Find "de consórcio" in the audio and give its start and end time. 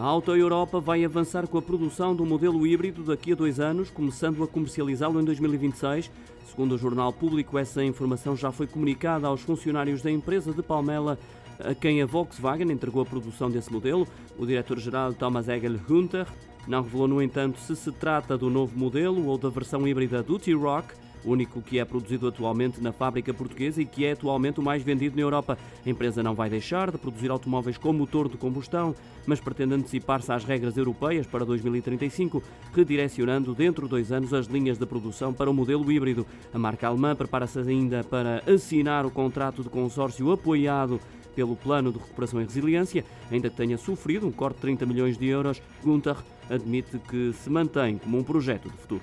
39.62-40.30